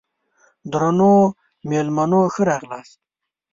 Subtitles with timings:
[0.71, 1.13] درنو
[1.69, 2.99] مېلمنو ښه راغلاست!